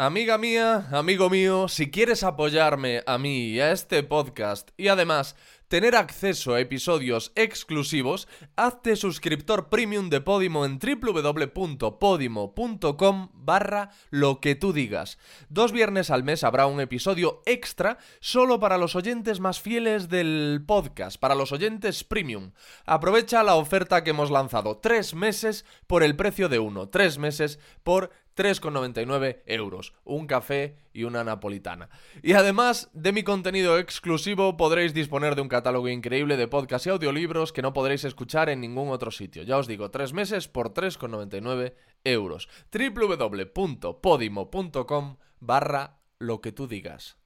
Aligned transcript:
Amiga 0.00 0.38
mía, 0.38 0.86
amigo 0.92 1.28
mío, 1.28 1.66
si 1.66 1.90
quieres 1.90 2.22
apoyarme 2.22 3.02
a 3.04 3.18
mí 3.18 3.48
y 3.48 3.58
a 3.58 3.72
este 3.72 4.04
podcast 4.04 4.70
y 4.76 4.86
además 4.86 5.34
tener 5.66 5.96
acceso 5.96 6.54
a 6.54 6.60
episodios 6.60 7.32
exclusivos, 7.34 8.28
hazte 8.54 8.94
suscriptor 8.94 9.68
premium 9.68 10.08
de 10.08 10.20
Podimo 10.20 10.64
en 10.64 10.78
www.podimo.com 10.78 13.28
barra 13.34 13.90
lo 14.10 14.40
que 14.40 14.54
tú 14.54 14.72
digas. 14.72 15.18
Dos 15.48 15.72
viernes 15.72 16.10
al 16.10 16.22
mes 16.22 16.44
habrá 16.44 16.66
un 16.66 16.80
episodio 16.80 17.42
extra 17.44 17.98
solo 18.20 18.60
para 18.60 18.78
los 18.78 18.94
oyentes 18.94 19.40
más 19.40 19.60
fieles 19.60 20.08
del 20.08 20.62
podcast, 20.64 21.18
para 21.18 21.34
los 21.34 21.50
oyentes 21.50 22.04
premium. 22.04 22.52
Aprovecha 22.86 23.42
la 23.42 23.56
oferta 23.56 24.04
que 24.04 24.10
hemos 24.10 24.30
lanzado, 24.30 24.78
tres 24.78 25.14
meses 25.14 25.64
por 25.88 26.04
el 26.04 26.14
precio 26.14 26.48
de 26.48 26.60
uno, 26.60 26.88
tres 26.88 27.18
meses 27.18 27.58
por 27.82 28.12
3,99 28.38 29.42
euros, 29.46 29.92
un 30.04 30.28
café 30.28 30.78
y 30.92 31.02
una 31.02 31.24
napolitana. 31.24 31.88
Y 32.22 32.34
además 32.34 32.88
de 32.92 33.10
mi 33.10 33.24
contenido 33.24 33.78
exclusivo 33.78 34.56
podréis 34.56 34.94
disponer 34.94 35.34
de 35.34 35.42
un 35.42 35.48
catálogo 35.48 35.88
increíble 35.88 36.36
de 36.36 36.46
podcasts 36.46 36.86
y 36.86 36.90
audiolibros 36.90 37.52
que 37.52 37.62
no 37.62 37.72
podréis 37.72 38.04
escuchar 38.04 38.48
en 38.48 38.60
ningún 38.60 38.90
otro 38.90 39.10
sitio. 39.10 39.42
Ya 39.42 39.58
os 39.58 39.66
digo, 39.66 39.90
tres 39.90 40.12
meses 40.12 40.46
por 40.46 40.72
3,99 40.72 41.74
euros. 42.04 42.48
www.podimo.com 42.72 45.16
barra 45.40 45.98
lo 46.20 46.40
que 46.40 46.52
tú 46.52 46.68
digas. 46.68 47.16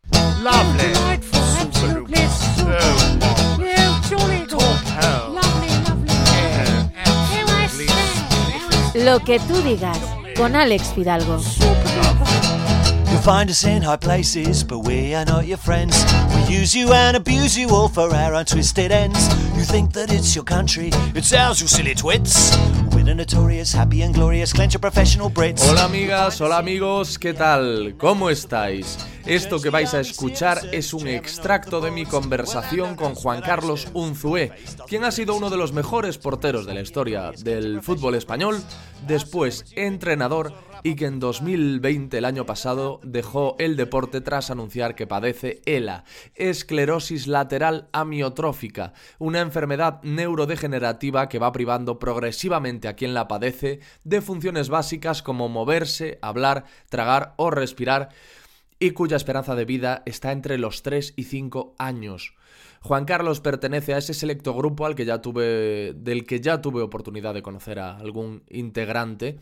Lo 8.94 9.20
que 9.20 9.38
tú 9.40 9.54
digas 9.62 10.11
con 10.36 10.56
Alex 10.56 10.92
Fidalgo. 10.94 11.40
Find 13.20 13.50
us 13.50 13.64
in 13.64 13.82
high 13.82 13.98
places, 13.98 14.64
but 14.64 14.80
we 14.80 15.14
are 15.14 15.24
not 15.24 15.46
your 15.46 15.58
friends. 15.58 16.04
We 16.34 16.56
use 16.56 16.74
you 16.74 16.92
and 16.92 17.16
abuse 17.16 17.56
you 17.56 17.68
all 17.68 17.88
for 17.88 18.12
our 18.12 18.34
ends. 18.34 19.28
You 19.56 19.62
think 19.64 19.92
that 19.92 20.10
it's 20.12 20.34
your 20.34 20.44
country, 20.44 20.90
you 21.14 21.22
silly 21.68 21.94
twits. 21.94 22.56
Notorious, 23.14 23.74
happy 23.74 24.02
and 24.02 24.14
glorious, 24.14 24.52
professional. 24.80 25.30
Hola 25.36 25.84
amigas, 25.84 26.40
hola 26.40 26.58
amigos, 26.58 27.18
¿qué 27.18 27.34
tal? 27.34 27.94
¿Cómo 27.98 28.30
estáis? 28.30 28.96
Esto 29.26 29.60
que 29.60 29.70
vais 29.70 29.92
a 29.92 30.00
escuchar 30.00 30.60
es 30.72 30.94
un 30.94 31.06
extracto 31.06 31.80
de 31.80 31.90
mi 31.90 32.06
conversación 32.06 32.96
con 32.96 33.14
Juan 33.14 33.42
Carlos 33.42 33.88
Unzué, 33.92 34.52
quien 34.88 35.04
ha 35.04 35.10
sido 35.10 35.34
uno 35.34 35.50
de 35.50 35.58
los 35.58 35.72
mejores 35.72 36.16
porteros 36.16 36.64
de 36.64 36.74
la 36.74 36.80
historia 36.80 37.32
del 37.44 37.82
fútbol 37.82 38.14
español, 38.14 38.62
después 39.06 39.66
entrenador 39.76 40.54
y 40.82 40.96
que 40.96 41.06
en 41.06 41.20
2020, 41.20 42.18
el 42.18 42.24
año 42.24 42.46
pasado, 42.46 43.00
dejó 43.04 43.56
el 43.58 43.76
deporte 43.76 44.20
tras 44.20 44.50
anunciar 44.50 44.94
que 44.94 45.06
padece 45.06 45.62
ELA, 45.64 46.04
esclerosis 46.34 47.26
lateral 47.26 47.88
amiotrófica, 47.92 48.92
una 49.18 49.40
enfermedad 49.40 50.00
neurodegenerativa 50.02 51.28
que 51.28 51.38
va 51.38 51.52
privando 51.52 51.98
progresivamente 51.98 52.88
a 52.88 52.96
quien 52.96 53.14
la 53.14 53.28
padece 53.28 53.80
de 54.04 54.20
funciones 54.20 54.68
básicas 54.68 55.22
como 55.22 55.48
moverse, 55.48 56.18
hablar, 56.22 56.64
tragar 56.88 57.34
o 57.36 57.50
respirar 57.50 58.08
y 58.78 58.90
cuya 58.90 59.16
esperanza 59.16 59.54
de 59.54 59.64
vida 59.64 60.02
está 60.06 60.32
entre 60.32 60.58
los 60.58 60.82
3 60.82 61.14
y 61.16 61.24
5 61.24 61.76
años. 61.78 62.34
Juan 62.80 63.04
Carlos 63.04 63.40
pertenece 63.40 63.94
a 63.94 63.98
ese 63.98 64.12
selecto 64.12 64.54
grupo 64.54 64.86
al 64.86 64.96
que 64.96 65.04
ya 65.04 65.22
tuve, 65.22 65.92
del 65.94 66.26
que 66.26 66.40
ya 66.40 66.60
tuve 66.60 66.82
oportunidad 66.82 67.32
de 67.32 67.42
conocer 67.42 67.78
a 67.78 67.96
algún 67.96 68.42
integrante 68.50 69.38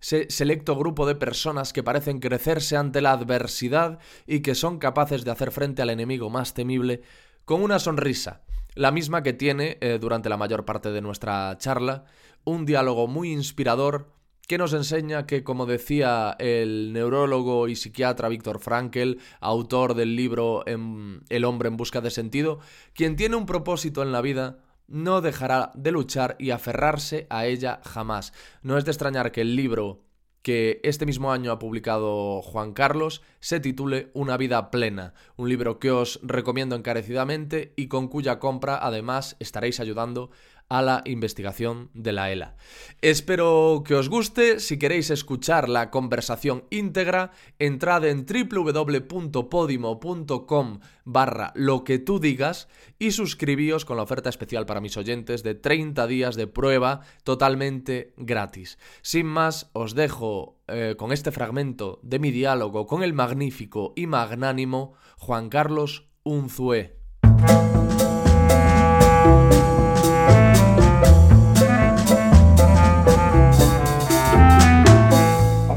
selecto 0.00 0.76
grupo 0.76 1.06
de 1.06 1.14
personas 1.14 1.72
que 1.72 1.82
parecen 1.82 2.20
crecerse 2.20 2.76
ante 2.76 3.00
la 3.00 3.12
adversidad 3.12 3.98
y 4.26 4.40
que 4.40 4.54
son 4.54 4.78
capaces 4.78 5.24
de 5.24 5.30
hacer 5.30 5.50
frente 5.50 5.82
al 5.82 5.90
enemigo 5.90 6.30
más 6.30 6.54
temible 6.54 7.02
con 7.44 7.62
una 7.62 7.78
sonrisa, 7.78 8.42
la 8.74 8.92
misma 8.92 9.22
que 9.22 9.32
tiene 9.32 9.78
eh, 9.80 9.98
durante 10.00 10.28
la 10.28 10.36
mayor 10.36 10.64
parte 10.64 10.90
de 10.90 11.00
nuestra 11.00 11.56
charla, 11.58 12.04
un 12.44 12.66
diálogo 12.66 13.06
muy 13.06 13.32
inspirador 13.32 14.12
que 14.46 14.56
nos 14.56 14.72
enseña 14.72 15.26
que, 15.26 15.44
como 15.44 15.66
decía 15.66 16.34
el 16.38 16.92
neurólogo 16.94 17.68
y 17.68 17.76
psiquiatra 17.76 18.28
Víctor 18.28 18.60
Frankel, 18.60 19.18
autor 19.40 19.94
del 19.94 20.16
libro 20.16 20.64
El 20.66 21.44
hombre 21.44 21.68
en 21.68 21.76
busca 21.76 22.00
de 22.00 22.10
sentido, 22.10 22.58
quien 22.94 23.14
tiene 23.16 23.36
un 23.36 23.44
propósito 23.44 24.02
en 24.02 24.10
la 24.10 24.22
vida 24.22 24.58
no 24.88 25.20
dejará 25.20 25.70
de 25.74 25.92
luchar 25.92 26.36
y 26.38 26.50
aferrarse 26.50 27.26
a 27.30 27.46
ella 27.46 27.80
jamás. 27.84 28.32
No 28.62 28.76
es 28.76 28.84
de 28.84 28.90
extrañar 28.90 29.30
que 29.30 29.42
el 29.42 29.54
libro 29.54 30.02
que 30.42 30.80
este 30.82 31.04
mismo 31.04 31.30
año 31.30 31.52
ha 31.52 31.58
publicado 31.58 32.40
Juan 32.42 32.72
Carlos 32.72 33.22
se 33.40 33.60
titule 33.60 34.10
Una 34.14 34.36
vida 34.36 34.70
plena, 34.70 35.12
un 35.36 35.48
libro 35.48 35.78
que 35.78 35.90
os 35.90 36.20
recomiendo 36.22 36.74
encarecidamente 36.74 37.74
y 37.76 37.88
con 37.88 38.08
cuya 38.08 38.38
compra 38.38 38.78
además 38.78 39.36
estaréis 39.40 39.78
ayudando 39.78 40.30
a 40.68 40.82
la 40.82 41.02
investigación 41.04 41.90
de 41.94 42.12
la 42.12 42.30
ELA. 42.30 42.56
Espero 43.00 43.82
que 43.86 43.94
os 43.94 44.08
guste. 44.08 44.60
Si 44.60 44.78
queréis 44.78 45.10
escuchar 45.10 45.68
la 45.68 45.90
conversación 45.90 46.64
íntegra, 46.70 47.32
entrad 47.58 48.04
en 48.04 48.26
www.podimo.com 48.26 50.80
barra 51.04 51.52
lo 51.54 51.84
que 51.84 51.98
tú 51.98 52.20
digas 52.20 52.68
y 52.98 53.12
suscribíos 53.12 53.84
con 53.84 53.96
la 53.96 54.02
oferta 54.02 54.28
especial 54.28 54.66
para 54.66 54.80
mis 54.80 54.96
oyentes 54.96 55.42
de 55.42 55.54
30 55.54 56.06
días 56.06 56.36
de 56.36 56.46
prueba 56.46 57.00
totalmente 57.24 58.12
gratis. 58.16 58.78
Sin 59.00 59.26
más, 59.26 59.70
os 59.72 59.94
dejo 59.94 60.58
eh, 60.68 60.94
con 60.98 61.12
este 61.12 61.32
fragmento 61.32 61.98
de 62.02 62.18
mi 62.18 62.30
diálogo 62.30 62.86
con 62.86 63.02
el 63.02 63.14
magnífico 63.14 63.94
y 63.96 64.06
magnánimo 64.06 64.92
Juan 65.16 65.48
Carlos 65.48 66.08
Unzué. 66.24 66.98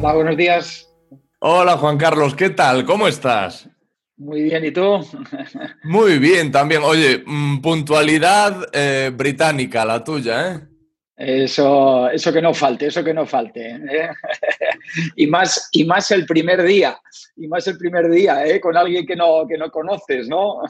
Hola, 0.03 0.13
buenos 0.15 0.35
días. 0.35 0.89
Hola 1.41 1.77
Juan 1.77 1.95
Carlos, 1.95 2.33
¿qué 2.33 2.49
tal? 2.49 2.85
¿Cómo 2.85 3.07
estás? 3.07 3.69
Muy 4.17 4.41
bien, 4.41 4.65
¿y 4.65 4.71
tú? 4.71 4.99
Muy 5.83 6.17
bien, 6.17 6.51
también. 6.51 6.81
Oye, 6.83 7.23
mm, 7.23 7.61
puntualidad 7.61 8.67
eh, 8.73 9.11
británica, 9.13 9.85
la 9.85 10.03
tuya, 10.03 10.53
¿eh? 10.53 10.59
Eso, 11.15 12.09
eso 12.09 12.33
que 12.33 12.41
no 12.41 12.51
falte, 12.51 12.87
eso 12.87 13.03
que 13.03 13.13
no 13.13 13.27
falte. 13.27 13.75
¿eh? 13.75 14.09
y, 15.17 15.27
más, 15.27 15.69
y 15.71 15.85
más 15.85 16.09
el 16.09 16.25
primer 16.25 16.63
día, 16.63 16.99
y 17.35 17.47
más 17.47 17.67
el 17.67 17.77
primer 17.77 18.09
día, 18.09 18.43
¿eh? 18.43 18.59
con 18.59 18.75
alguien 18.75 19.05
que 19.05 19.15
no, 19.15 19.45
que 19.47 19.55
no 19.59 19.69
conoces, 19.69 20.27
¿no? 20.27 20.63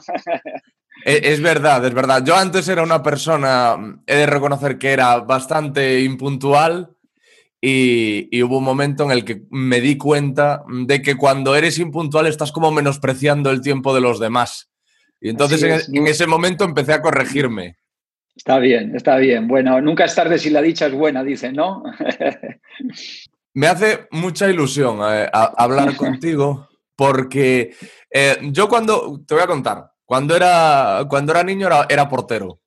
es, 1.06 1.22
es 1.22 1.40
verdad, 1.40 1.82
es 1.86 1.94
verdad. 1.94 2.22
Yo 2.22 2.36
antes 2.36 2.68
era 2.68 2.82
una 2.82 3.02
persona, 3.02 3.78
he 4.06 4.14
de 4.14 4.26
reconocer 4.26 4.76
que 4.76 4.92
era 4.92 5.20
bastante 5.20 6.02
impuntual 6.02 6.90
y, 7.64 8.42
hubo 8.42 8.58
un 8.58 8.64
momento 8.64 9.04
en 9.04 9.12
el 9.12 9.24
que 9.24 9.44
me 9.50 9.80
di 9.80 9.96
cuenta 9.96 10.64
de 10.68 11.00
que 11.00 11.16
cuando 11.16 11.54
eres 11.54 11.78
impuntual 11.78 12.26
estás 12.26 12.50
como 12.50 12.72
menospreciando 12.72 13.50
el 13.50 13.60
tiempo 13.60 13.94
de 13.94 14.00
los 14.00 14.18
demás. 14.18 14.68
Y 15.20 15.28
entonces 15.28 15.88
en, 15.88 16.06
ese 16.08 16.26
momento 16.26 16.64
empecé 16.64 16.92
a 16.92 17.00
corregirme. 17.00 17.76
Está 18.34 18.58
bien, 18.58 18.96
está 18.96 19.16
bien. 19.18 19.46
Bueno, 19.46 19.80
nunca 19.80 20.06
es 20.06 20.14
tarde 20.14 20.38
si 20.38 20.50
la 20.50 20.60
dicha 20.60 20.86
es 20.86 20.92
buena, 20.92 21.22
dicen, 21.22 21.54
¿no? 21.54 21.84
me 23.54 23.68
hace 23.68 24.08
mucha 24.10 24.50
ilusión 24.50 24.98
eh, 25.08 25.28
hablar 25.32 25.94
contigo 25.96 26.68
porque 26.96 27.76
eh, 28.10 28.38
yo 28.50 28.68
cuando, 28.68 29.20
te 29.24 29.34
voy 29.34 29.44
a 29.44 29.46
contar, 29.46 29.92
cuando 30.04 30.34
era, 30.34 31.04
cuando 31.08 31.30
era 31.30 31.44
niño 31.44 31.68
era, 31.68 31.86
era 31.88 32.08
portero. 32.08 32.58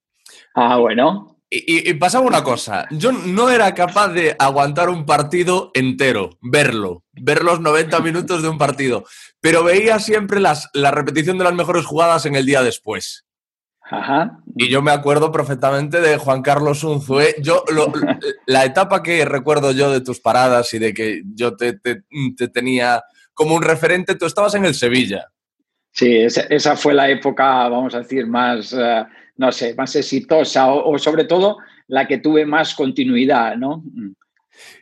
Ah, 0.54 0.78
bueno. 0.78 1.34
Y, 1.57 1.93
pasaba 1.93 2.25
una 2.25 2.43
cosa, 2.43 2.85
yo 2.91 3.13
no 3.13 3.49
era 3.49 3.73
capaz 3.73 4.09
de 4.09 4.35
aguantar 4.37 4.90
un 4.90 5.05
partido 5.05 5.72
entero, 5.73 6.31
verlo, 6.41 7.03
ver 7.13 7.43
los 7.43 7.61
90 7.61 7.99
minutos 8.02 8.41
de 8.41 8.49
un 8.49 8.57
partido, 8.57 9.05
pero 9.40 9.63
veía 9.63 9.99
siempre 9.99 10.41
las, 10.41 10.69
la 10.73 10.91
repetición 10.91 11.37
de 11.37 11.46
las 11.46 11.53
mejores 11.53 11.85
jugadas 11.85 12.25
en 12.25 12.35
el 12.35 12.46
día 12.46 12.61
después. 12.61 13.25
Ajá. 13.90 14.40
Y 14.55 14.67
yo 14.67 14.81
me 14.81 14.91
acuerdo 14.91 15.31
perfectamente 15.31 16.02
de 16.02 16.17
Juan 16.17 16.41
Carlos 16.41 16.84
Unzué. 16.84 17.35
Yo, 17.40 17.63
la 18.47 18.66
etapa 18.66 19.03
que 19.03 19.23
recuerdo 19.25 19.72
yo 19.72 19.91
de 19.91 20.02
tus 20.02 20.19
paradas 20.19 20.73
y 20.73 20.79
de 20.79 20.93
que 20.93 21.22
yo 21.35 21.55
te, 21.55 21.79
tenía 22.52 23.03
como 23.34 23.55
un 23.55 23.61
referente, 23.61 24.16
tú 24.16 24.25
estabas 24.25 24.55
en 24.55 24.66
el 24.66 24.73
Sevilla. 24.73 25.28
Sí, 25.96 26.18
esa, 26.18 26.76
fue 26.76 26.94
la 26.94 27.09
época, 27.09 27.68
vamos 27.70 27.96
a 27.96 28.00
decir, 28.00 28.28
más... 28.28 28.72
Eh, 28.74 29.06
no 29.38 29.52
sé, 29.52 29.76
más 29.76 29.96
exitosa 29.96 30.72
o, 30.72 30.97
sobre 30.97 31.26
todo 31.26 31.58
la 31.88 32.08
que 32.08 32.18
tuve 32.18 32.46
más 32.46 32.74
continuidad, 32.74 33.56
¿no? 33.58 33.84
Mm. 33.94 34.14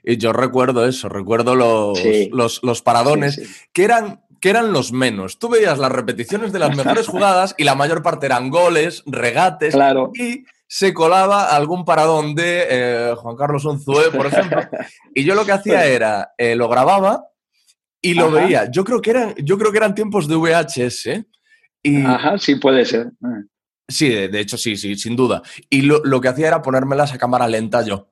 Y 0.04 0.18
yo 0.18 0.34
recuerdo 0.34 0.88
eso, 0.88 1.10
recuerdo 1.10 1.56
los, 1.56 2.62
los, 2.62 2.82
paradones, 2.84 3.66
Que, 3.74 3.84
eran, 3.84 4.22
que 4.40 4.52
eran 4.52 4.72
los 4.72 4.92
menos. 4.92 5.40
Tú 5.40 5.50
veías 5.50 5.80
las 5.80 5.92
repeticiones 5.92 6.54
de 6.54 6.60
las 6.60 6.76
mejores 6.76 7.08
jugadas 7.08 7.56
y 7.58 7.64
la 7.64 7.74
mayor 7.74 8.04
parte 8.04 8.28
eran 8.28 8.52
goles, 8.52 9.02
regates. 9.08 9.74
Claro. 9.74 10.12
Y 10.14 10.44
se 10.68 10.94
colaba 10.94 11.56
algún 11.56 11.86
paradón 11.86 12.36
de 12.36 12.68
eh, 12.70 13.14
Juan 13.18 13.36
Carlos 13.36 13.66
Unzué, 13.66 14.12
por 14.12 14.28
ejemplo. 14.28 14.62
y 15.16 15.24
yo 15.24 15.34
lo 15.34 15.46
que 15.46 15.54
hacía 15.54 15.86
era, 15.86 16.34
eh, 16.38 16.56
lo 16.56 16.70
grababa 16.70 17.30
y 18.04 18.14
lo 18.14 18.30
veía. 18.30 18.70
Yo 18.70 18.84
creo, 18.84 19.02
que 19.02 19.10
eran, 19.10 19.34
yo 19.38 19.58
creo 19.58 19.72
que 19.72 19.78
eran 19.78 19.96
tiempos 19.96 20.28
de 20.28 20.36
VHS. 20.36 21.26
Y, 21.82 22.06
Ajá, 22.06 22.38
sí 22.38 22.56
puede 22.56 22.86
ser. 22.86 23.08
Ah. 23.24 23.42
Sí, 23.88 24.10
de, 24.10 24.40
hecho 24.40 24.58
sí, 24.58 24.76
sí, 24.78 24.96
sin 24.96 25.16
duda. 25.16 25.42
Y 25.70 25.82
lo, 25.82 26.04
lo, 26.04 26.22
que 26.22 26.28
hacía 26.28 26.48
era 26.48 26.62
ponérmelas 26.62 27.14
a 27.14 27.18
cámara 27.18 27.48
lenta 27.48 27.82
yo. 27.82 28.10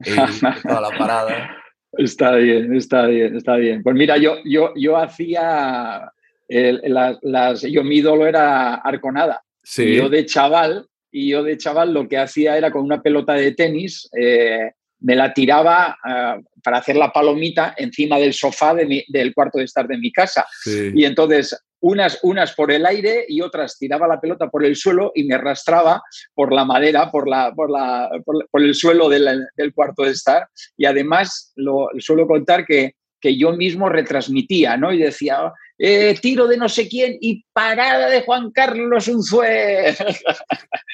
Y 0.00 0.14
toda 0.62 0.80
la 0.80 0.96
parada. 0.96 1.56
Está 1.92 2.36
bien, 2.36 2.74
está 2.74 3.06
bien, 3.06 3.36
está 3.36 3.56
bien. 3.56 3.82
Pues 3.82 3.96
mira, 3.96 4.16
yo, 4.18 4.36
yo, 4.44 4.72
yo 4.76 4.96
hacía, 4.96 6.12
las, 6.48 7.62
yo 7.62 7.82
mi 7.82 7.96
ídolo 7.96 8.26
era 8.26 8.74
Arconada. 8.76 9.42
Sí. 9.62 9.96
Yo 9.96 10.08
de 10.08 10.26
chaval, 10.26 10.86
y 11.10 11.30
yo 11.30 11.42
de 11.42 11.56
chaval 11.56 11.92
lo 11.92 12.08
que 12.08 12.18
hacía 12.18 12.56
era 12.56 12.70
con 12.70 12.82
una 12.82 13.02
pelota 13.02 13.34
de 13.34 13.52
tenis, 13.52 14.08
eh, 14.18 14.72
me 15.00 15.14
la 15.14 15.32
tiraba 15.32 15.96
uh, 16.04 16.42
para 16.62 16.78
hacer 16.78 16.96
la 16.96 17.12
palomita 17.12 17.74
encima 17.76 18.18
del 18.18 18.34
sofá 18.34 18.74
de 18.74 18.86
mi, 18.86 19.04
del 19.08 19.32
cuarto 19.34 19.58
de 19.58 19.64
estar 19.64 19.86
de 19.86 19.98
mi 19.98 20.12
casa. 20.12 20.46
Sí. 20.62 20.90
Y 20.94 21.04
entonces 21.04 21.56
unas, 21.80 22.18
unas 22.22 22.54
por 22.54 22.72
el 22.72 22.84
aire 22.84 23.24
y 23.28 23.40
otras 23.40 23.78
tiraba 23.78 24.08
la 24.08 24.20
pelota 24.20 24.48
por 24.48 24.64
el 24.64 24.76
suelo 24.76 25.12
y 25.14 25.24
me 25.24 25.36
arrastraba 25.36 26.02
por 26.34 26.52
la 26.52 26.64
madera, 26.64 27.10
por, 27.10 27.28
la, 27.28 27.52
por, 27.54 27.70
la, 27.70 28.10
por, 28.24 28.48
por 28.50 28.62
el 28.62 28.74
suelo 28.74 29.08
del, 29.08 29.46
del, 29.56 29.72
cuarto 29.72 30.02
de 30.02 30.10
estar. 30.10 30.48
Y 30.76 30.86
además 30.86 31.52
lo 31.56 31.88
suelo 31.98 32.26
contar 32.26 32.64
que, 32.66 32.94
que 33.20 33.36
yo 33.36 33.52
mismo 33.52 33.88
retransmitía, 33.88 34.76
¿no? 34.76 34.92
Y 34.92 34.98
decía, 34.98 35.52
eh, 35.78 36.16
tiro 36.20 36.48
de 36.48 36.56
no 36.56 36.68
sé 36.68 36.88
quién 36.88 37.16
y 37.20 37.44
parada 37.52 38.08
de 38.08 38.22
Juan 38.22 38.50
Carlos 38.50 39.08
Unzué. 39.08 39.96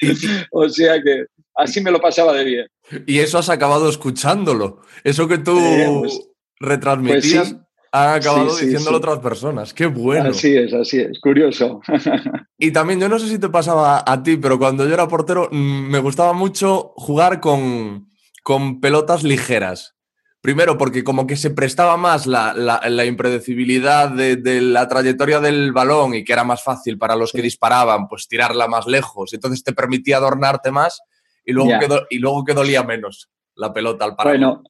o 0.51 0.69
sea 0.69 1.01
que 1.01 1.25
así 1.55 1.81
me 1.81 1.91
lo 1.91 1.99
pasaba 1.99 2.33
de 2.33 2.43
bien. 2.43 2.67
Y 3.05 3.19
eso 3.19 3.37
has 3.37 3.49
acabado 3.49 3.89
escuchándolo. 3.89 4.81
Eso 5.03 5.27
que 5.27 5.37
tú 5.37 5.57
eh, 5.57 5.87
pues, 5.99 6.29
retransmitías. 6.59 7.23
Pues 7.23 7.47
sí. 7.49 7.61
Han 7.91 8.09
acabado 8.19 8.49
sí, 8.49 8.59
sí, 8.59 8.65
diciéndolo 8.65 8.97
otras 8.97 9.19
personas. 9.19 9.73
Qué 9.73 9.85
bueno. 9.85 10.29
Así 10.29 10.53
es, 10.55 10.73
así 10.73 10.99
es. 10.99 11.17
Curioso. 11.21 11.79
y 12.57 12.71
también, 12.71 12.99
yo 12.99 13.07
no 13.07 13.17
sé 13.19 13.29
si 13.29 13.39
te 13.39 13.47
pasaba 13.47 14.03
a 14.05 14.21
ti, 14.21 14.35
pero 14.35 14.59
cuando 14.59 14.85
yo 14.85 14.93
era 14.93 15.07
portero 15.07 15.47
mm, 15.49 15.89
me 15.89 15.99
gustaba 15.99 16.33
mucho 16.33 16.93
jugar 16.97 17.39
con, 17.39 18.09
con 18.43 18.81
pelotas 18.81 19.23
ligeras. 19.23 19.95
Primero, 20.41 20.77
porque 20.77 21.05
como 21.05 21.25
que 21.25 21.37
se 21.37 21.51
prestaba 21.51 21.95
más 21.95 22.27
la, 22.27 22.53
la, 22.53 22.81
la 22.87 23.05
impredecibilidad 23.05 24.09
de, 24.09 24.35
de, 24.35 24.61
la 24.61 24.87
trayectoria 24.87 25.39
del 25.39 25.71
balón 25.71 26.13
y 26.13 26.23
que 26.23 26.33
era 26.33 26.43
más 26.43 26.63
fácil 26.63 26.97
para 26.97 27.15
los 27.15 27.31
que 27.31 27.41
disparaban, 27.41 28.07
pues 28.09 28.27
tirarla 28.27 28.67
más 28.67 28.85
lejos. 28.87 29.33
Entonces 29.33 29.63
te 29.63 29.73
permitía 29.73 30.17
adornarte 30.17 30.69
más 30.69 31.01
y 31.45 31.53
luego, 31.53 31.69
yeah. 31.69 31.79
que, 31.79 31.87
y 32.09 32.19
luego 32.19 32.43
que 32.43 32.53
dolía 32.53 32.83
menos 32.83 33.29
la 33.55 33.73
pelota 33.73 34.05
al 34.05 34.15
parar. 34.15 34.37
Bueno, 34.37 34.63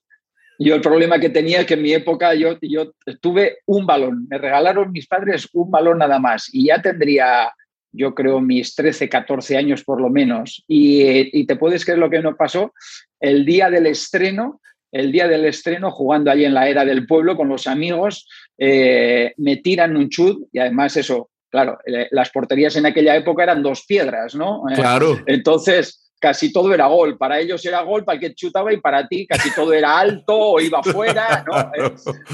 yo 0.59 0.75
el 0.75 0.81
problema 0.81 1.19
que 1.19 1.29
tenía 1.29 1.61
es 1.61 1.65
que 1.65 1.73
en 1.73 1.81
mi 1.81 1.93
época 1.93 2.33
yo, 2.33 2.57
yo 2.61 2.93
tuve 3.21 3.59
un 3.65 3.85
balón, 3.85 4.27
me 4.29 4.37
regalaron 4.37 4.91
mis 4.91 5.07
padres 5.07 5.49
un 5.53 5.69
balón 5.69 5.97
nada 5.99 6.19
más 6.19 6.49
y 6.53 6.67
ya 6.67 6.81
tendría, 6.81 7.51
yo 7.91 8.13
creo, 8.13 8.39
mis 8.39 8.73
13, 8.75 9.09
14 9.09 9.57
años 9.57 9.83
por 9.83 9.99
lo 10.01 10.09
menos. 10.09 10.63
Y, 10.67 11.37
y 11.37 11.45
te 11.45 11.55
puedes 11.55 11.83
creer 11.83 11.99
lo 11.99 12.09
que 12.09 12.21
nos 12.21 12.35
pasó 12.35 12.73
el 13.19 13.45
día 13.45 13.69
del 13.69 13.87
estreno, 13.87 14.61
el 14.91 15.11
día 15.11 15.27
del 15.27 15.45
estreno, 15.45 15.91
jugando 15.91 16.31
ahí 16.31 16.45
en 16.45 16.53
la 16.53 16.69
era 16.69 16.85
del 16.85 17.05
pueblo 17.05 17.35
con 17.35 17.49
los 17.49 17.67
amigos, 17.67 18.27
eh, 18.57 19.33
me 19.37 19.57
tiran 19.57 19.97
un 19.97 20.09
chut 20.09 20.47
y 20.53 20.59
además 20.59 20.95
eso, 20.95 21.31
claro, 21.49 21.79
eh, 21.85 22.07
las 22.11 22.29
porterías 22.29 22.75
en 22.75 22.85
aquella 22.85 23.15
época 23.15 23.43
eran 23.43 23.63
dos 23.63 23.83
piedras, 23.85 24.35
¿no? 24.35 24.63
Claro. 24.73 25.15
Eh, 25.15 25.23
entonces 25.27 26.04
casi 26.25 26.51
todo 26.51 26.73
era 26.73 26.87
gol. 26.87 27.19
Para 27.19 27.39
ellos 27.39 27.63
era 27.67 27.83
gol, 27.83 28.03
para 28.03 28.15
el 28.15 28.19
que 28.19 28.33
chutaba 28.33 28.73
y 28.73 28.77
para 28.77 29.07
ti 29.07 29.27
casi 29.27 29.53
todo 29.53 29.71
era 29.73 29.99
alto 29.99 30.35
o 30.35 30.59
iba 30.59 30.81
fuera. 30.81 31.45
¿no? 31.45 31.71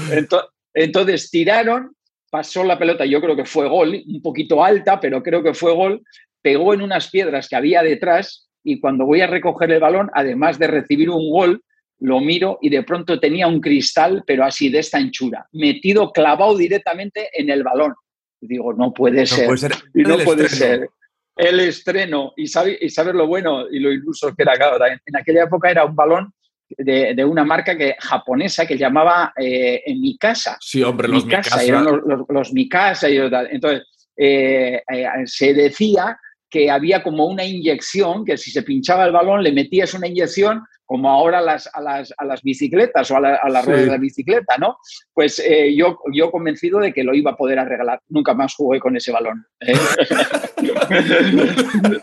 Entonces, 0.74 1.30
tiraron, 1.30 1.94
pasó 2.30 2.64
la 2.64 2.78
pelota, 2.78 3.04
yo 3.04 3.20
creo 3.20 3.36
que 3.36 3.44
fue 3.44 3.68
gol, 3.68 4.02
un 4.06 4.22
poquito 4.22 4.64
alta, 4.64 4.98
pero 4.98 5.22
creo 5.22 5.42
que 5.42 5.52
fue 5.52 5.74
gol, 5.74 6.02
pegó 6.40 6.72
en 6.72 6.80
unas 6.80 7.10
piedras 7.10 7.50
que 7.50 7.56
había 7.56 7.82
detrás 7.82 8.48
y 8.64 8.80
cuando 8.80 9.04
voy 9.04 9.20
a 9.20 9.26
recoger 9.26 9.70
el 9.70 9.80
balón, 9.80 10.10
además 10.14 10.58
de 10.58 10.68
recibir 10.68 11.10
un 11.10 11.30
gol, 11.30 11.62
lo 11.98 12.20
miro 12.20 12.58
y 12.62 12.70
de 12.70 12.82
pronto 12.82 13.20
tenía 13.20 13.46
un 13.46 13.60
cristal, 13.60 14.24
pero 14.26 14.42
así 14.42 14.70
de 14.70 14.78
esta 14.78 14.96
anchura, 14.96 15.46
metido, 15.52 16.12
clavado 16.12 16.56
directamente 16.56 17.28
en 17.34 17.50
el 17.50 17.62
balón. 17.62 17.92
Y 18.40 18.46
digo, 18.46 18.72
no 18.72 18.94
puede 18.94 19.20
no 19.20 19.26
ser. 19.26 19.44
Puede 19.44 19.58
ser 19.58 19.72
y 19.94 20.02
no 20.02 20.16
puede 20.20 20.48
ser 20.48 20.88
el 21.36 21.60
estreno 21.60 22.32
y 22.36 22.46
sabes 22.46 22.78
y 22.80 22.90
saber 22.90 23.14
lo 23.14 23.26
bueno 23.26 23.68
y 23.70 23.78
lo 23.78 23.90
iluso 23.90 24.34
que 24.34 24.42
era, 24.42 24.54
claro, 24.54 24.84
en, 24.86 25.00
en 25.04 25.16
aquella 25.16 25.44
época 25.44 25.70
era 25.70 25.84
un 25.84 25.96
balón 25.96 26.32
de, 26.78 27.14
de, 27.14 27.24
una 27.24 27.44
marca 27.44 27.76
que, 27.76 27.96
japonesa 27.98 28.66
que 28.66 28.78
llamaba 28.78 29.32
eh, 29.36 29.82
en 29.86 30.00
mi 30.00 30.16
casa. 30.16 30.56
Sí, 30.60 30.82
hombre, 30.82 31.08
los 31.08 31.24
mi 31.24 31.30
casa. 31.30 31.62
Eran 31.62 31.84
los, 31.84 32.00
los, 32.06 32.20
los, 32.28 32.52
mi 32.52 32.68
casa 32.68 33.08
y 33.08 33.30
tal. 33.30 33.48
Entonces, 33.50 33.86
eh, 34.16 34.82
eh, 34.90 35.06
se 35.24 35.54
decía 35.54 36.18
que 36.52 36.70
había 36.70 37.02
como 37.02 37.24
una 37.24 37.44
inyección, 37.44 38.26
que 38.26 38.36
si 38.36 38.50
se 38.50 38.62
pinchaba 38.62 39.06
el 39.06 39.12
balón 39.12 39.42
le 39.42 39.52
metías 39.52 39.94
una 39.94 40.06
inyección 40.06 40.62
como 40.84 41.08
ahora 41.08 41.38
a 41.38 41.40
las, 41.40 41.70
a 41.72 41.80
las, 41.80 42.12
a 42.18 42.26
las 42.26 42.42
bicicletas 42.42 43.10
o 43.10 43.16
a 43.16 43.20
la, 43.20 43.36
a 43.36 43.48
la 43.48 43.62
rueda 43.62 43.78
sí. 43.78 43.84
de 43.86 43.90
la 43.90 43.96
bicicleta, 43.96 44.58
¿no? 44.58 44.76
Pues 45.14 45.38
eh, 45.38 45.74
yo, 45.74 45.98
yo 46.12 46.30
convencido 46.30 46.80
de 46.80 46.92
que 46.92 47.04
lo 47.04 47.14
iba 47.14 47.30
a 47.30 47.36
poder 47.36 47.58
arreglar. 47.58 48.00
Nunca 48.10 48.34
más 48.34 48.54
jugué 48.54 48.78
con 48.78 48.94
ese 48.94 49.10
balón. 49.10 49.46
¿eh? 49.60 49.72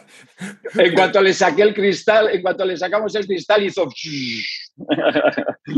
en 0.73 0.93
cuanto 0.95 1.21
le 1.21 1.33
saqué 1.33 1.61
el 1.61 1.75
cristal, 1.75 2.29
en 2.33 2.41
cuanto 2.41 2.65
le 2.65 2.75
sacamos 2.75 3.13
el 3.13 3.27
cristal, 3.27 3.63
hizo... 3.63 3.87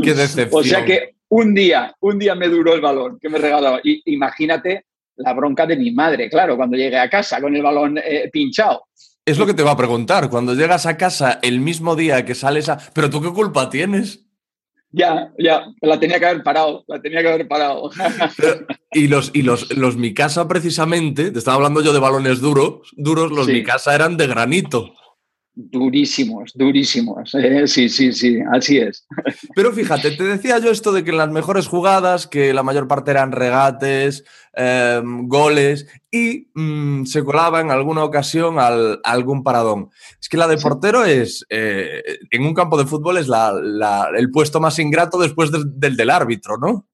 Qué 0.02 0.14
decepción. 0.14 0.60
O 0.60 0.64
sea 0.64 0.82
que 0.82 1.16
un 1.28 1.54
día, 1.54 1.94
un 2.00 2.18
día 2.18 2.34
me 2.34 2.48
duró 2.48 2.72
el 2.72 2.80
balón 2.80 3.18
que 3.20 3.28
me 3.28 3.36
regalaba. 3.36 3.80
Y, 3.84 4.00
imagínate 4.14 4.86
la 5.24 5.32
bronca 5.32 5.66
de 5.66 5.76
mi 5.76 5.90
madre, 5.92 6.28
claro, 6.28 6.56
cuando 6.56 6.76
llegué 6.76 6.98
a 6.98 7.08
casa 7.08 7.40
con 7.40 7.54
el 7.54 7.62
balón 7.62 7.98
eh, 7.98 8.28
pinchado. 8.32 8.84
Es 9.24 9.38
lo 9.38 9.46
que 9.46 9.54
te 9.54 9.62
va 9.62 9.72
a 9.72 9.76
preguntar. 9.76 10.28
Cuando 10.28 10.54
llegas 10.54 10.84
a 10.86 10.96
casa 10.96 11.38
el 11.42 11.60
mismo 11.60 11.94
día 11.94 12.24
que 12.24 12.34
sales 12.34 12.68
a. 12.68 12.78
¿Pero 12.92 13.08
tú 13.08 13.22
qué 13.22 13.30
culpa 13.30 13.70
tienes? 13.70 14.26
Ya, 14.90 15.32
ya, 15.38 15.64
la 15.80 15.98
tenía 15.98 16.18
que 16.18 16.26
haber 16.26 16.42
parado, 16.42 16.84
la 16.86 17.00
tenía 17.00 17.22
que 17.22 17.28
haber 17.28 17.48
parado. 17.48 17.90
Pero, 18.36 18.66
y 18.92 19.08
los, 19.08 19.30
y 19.32 19.40
los, 19.40 19.74
los 19.74 19.96
mi 19.96 20.12
casa, 20.12 20.46
precisamente, 20.46 21.30
te 21.30 21.38
estaba 21.38 21.56
hablando 21.56 21.80
yo 21.80 21.94
de 21.94 21.98
balones 21.98 22.40
duros, 22.40 22.90
duros, 22.92 23.30
los 23.32 23.46
sí. 23.46 23.52
mi 23.52 23.62
casa 23.62 23.94
eran 23.94 24.18
de 24.18 24.26
granito. 24.26 24.92
Durísimos, 25.54 26.52
durísimos. 26.54 27.34
Eh, 27.42 27.66
sí, 27.66 27.88
sí, 27.88 28.12
sí, 28.12 28.38
así 28.52 28.78
es. 28.78 29.06
Pero 29.54 29.72
fíjate, 29.72 30.12
te 30.12 30.24
decía 30.24 30.58
yo 30.58 30.70
esto 30.70 30.92
de 30.92 31.02
que 31.04 31.10
en 31.10 31.18
las 31.18 31.30
mejores 31.30 31.66
jugadas, 31.66 32.26
que 32.26 32.54
la 32.54 32.62
mayor 32.62 32.88
parte 32.88 33.10
eran 33.10 33.32
regates, 33.32 34.24
eh, 34.56 35.02
goles, 35.04 35.86
y 36.10 36.48
mmm, 36.54 37.04
se 37.04 37.24
colaba 37.24 37.60
en 37.60 37.70
alguna 37.70 38.04
ocasión 38.04 38.58
al, 38.58 39.00
algún 39.02 39.42
paradón. 39.42 39.90
Es 40.20 40.28
que 40.28 40.36
la 40.36 40.46
de 40.46 40.56
portero 40.56 41.04
es, 41.04 41.44
eh, 41.50 42.02
en 42.30 42.44
un 42.44 42.54
campo 42.54 42.78
de 42.78 42.86
fútbol, 42.86 43.18
es 43.18 43.28
la, 43.28 43.52
la, 43.52 44.08
el 44.16 44.30
puesto 44.30 44.60
más 44.60 44.78
ingrato 44.78 45.18
después 45.18 45.50
de, 45.50 45.64
del 45.66 45.96
del 45.96 46.10
árbitro, 46.10 46.56
¿no? 46.58 46.86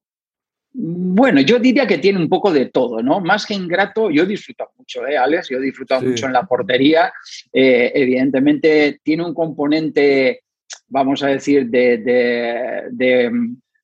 Bueno, 0.71 1.41
yo 1.41 1.57
diría 1.57 1.87
que 1.87 1.97
tiene 1.97 2.19
un 2.19 2.29
poco 2.29 2.51
de 2.51 2.67
todo, 2.67 3.01
¿no? 3.01 3.19
Más 3.19 3.45
que 3.45 3.55
ingrato, 3.55 4.11
yo 4.11 4.23
he 4.23 4.27
disfrutado 4.27 4.69
mucho, 4.77 5.05
¿eh, 5.07 5.17
Alex? 5.17 5.49
Yo 5.49 5.57
he 5.57 5.61
disfrutado 5.61 6.01
sí. 6.01 6.07
mucho 6.07 6.27
en 6.27 6.33
la 6.33 6.43
portería. 6.43 7.11
Eh, 7.51 7.91
evidentemente 7.95 8.99
tiene 9.03 9.25
un 9.25 9.33
componente, 9.33 10.43
vamos 10.87 11.23
a 11.23 11.27
decir, 11.27 11.69
de, 11.69 11.97
de, 11.97 12.83
de 12.91 13.31